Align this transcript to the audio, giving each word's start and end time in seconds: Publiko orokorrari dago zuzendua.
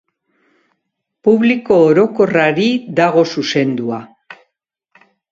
Publiko 1.27 1.75
orokorrari 1.89 2.69
dago 3.01 3.25
zuzendua. 3.35 3.99